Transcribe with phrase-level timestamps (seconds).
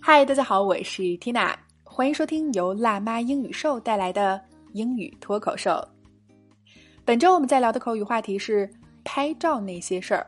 [0.00, 4.40] 嗨，大家好，我是 Tina，欢迎收听由辣妈英语秀带来的
[4.74, 5.82] 英语脱口秀。
[7.04, 8.70] 本周我们在聊的口语话题是
[9.02, 10.26] 拍照那些事儿。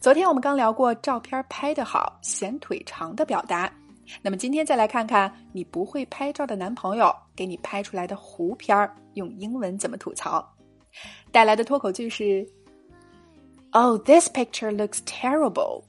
[0.00, 3.72] 昨天我们刚聊过照片拍得好、显腿长的表达，
[4.22, 10.44] 那么今天再来看看你不会拍照的男朋友给你拍出来的糊片儿，用英文怎么吐槽？
[11.31, 12.47] 带来的脱口句是：
[13.71, 15.83] Oh, this picture looks terrible.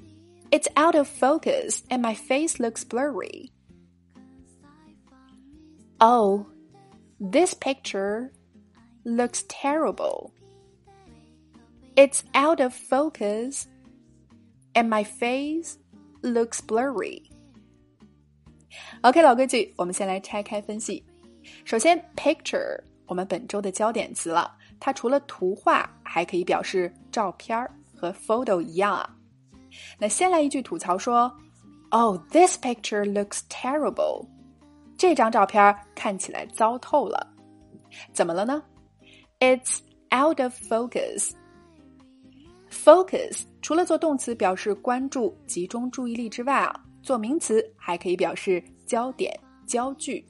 [0.50, 3.50] It's out of focus and my face looks blurry.
[5.98, 6.46] Oh,
[7.18, 8.30] this picture
[9.04, 10.30] looks terrible.
[11.94, 13.66] It's out of focus
[14.74, 15.78] and my face
[16.22, 17.22] looks blurry.
[19.02, 21.04] OK，老规矩，我们先来拆开分析。
[21.64, 29.15] 首先，picture 我们本周的焦点词了， 它除了图画，还可以表示照片儿，和 photo 一样啊。
[29.97, 31.31] 那先来一句吐槽说
[31.91, 34.27] ：“Oh, this picture looks terrible。”
[34.97, 37.25] 这张照片看起来糟透了。
[38.11, 38.63] 怎么了呢
[39.39, 39.79] ？It's
[40.13, 41.31] out of focus.
[42.69, 46.73] Focus 除了做动词表示关注、集中注意力之外啊，
[47.03, 49.31] 做名词还可以表示焦点、
[49.67, 50.25] 焦距。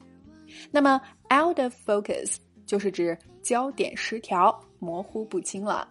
[0.70, 1.00] 那么
[1.32, 5.88] out of focus 就是指焦点失调、模糊不清了。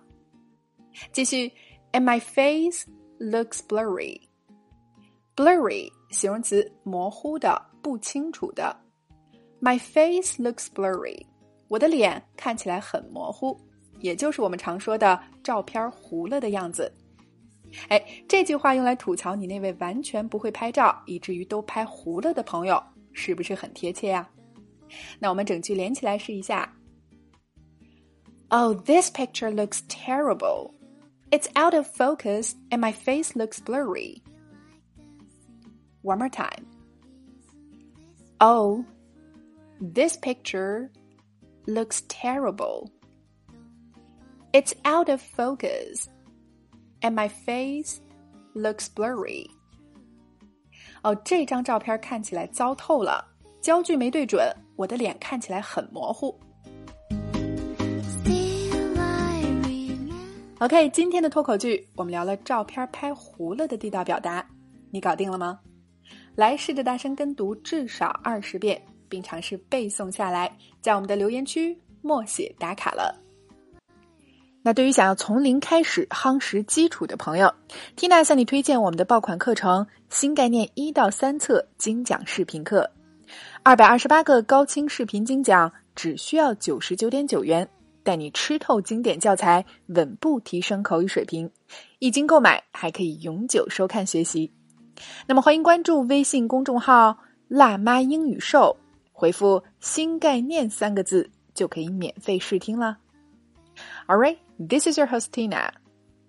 [1.11, 1.51] 继续
[1.91, 2.85] ，and my face
[3.19, 4.19] looks blurry.
[5.35, 8.75] Blurry 形容词，模糊的、不清楚的。
[9.61, 11.25] My face looks blurry.
[11.67, 13.57] 我的脸看起来很模糊，
[13.99, 16.91] 也就是我们常说的照片糊了的样子。
[17.87, 24.29] 哎，这句话用来吐槽你那位完全不会拍照，以至于都拍糊了的朋友，是不是很贴切呀？
[25.17, 26.69] 那我们整句连起来试一下。
[28.50, 30.74] Oh, this picture looks terrible.
[31.30, 34.22] It's out of focus and my face looks blurry.
[36.02, 36.66] One more time.
[38.40, 38.84] Oh,
[39.80, 40.90] this picture
[41.66, 42.90] looks terrible.
[44.52, 46.08] It's out of focus
[47.02, 48.00] and my face
[48.54, 49.50] looks blurry.
[51.02, 53.26] 哦，这张照片看起来糟透了，
[53.60, 56.38] 焦距没对准，我的脸看起来很模糊。
[60.61, 64.45] OK，今天的脱口剧我们聊了照片拍糊了的地道表达，
[64.91, 65.59] 你搞定了吗？
[66.35, 68.79] 来试着大声跟读至少二十遍，
[69.09, 73.19] 并尝试背诵下来，在我们的留言区默写打卡了。
[74.61, 77.51] 那对于想要从零开始夯实基础的朋友
[77.97, 82.87] ，Tina 向你推荐我们的爆款课程《新概念一到三册精讲视频课》，
[83.63, 87.67] 二百二十八个高清视频精讲，只需要九十九点九元。
[88.03, 91.49] 带你吃透经典教材，稳步提升口语水平。
[91.99, 94.51] 一经购买，还可以永久收看学习。
[95.27, 97.17] 那么，欢迎关注微信公众号
[97.47, 98.75] “辣妈英语秀”，
[99.13, 102.97] 回复“新概念”三个字，就可以免费试听了。
[104.07, 105.69] All right, this is your host Tina.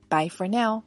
[0.08, 0.82] Bye for now.